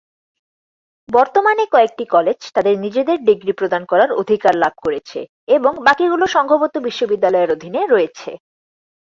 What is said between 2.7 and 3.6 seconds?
নিজেদের ডিগ্রি